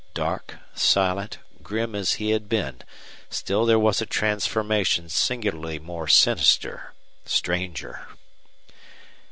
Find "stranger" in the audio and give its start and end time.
7.23-8.07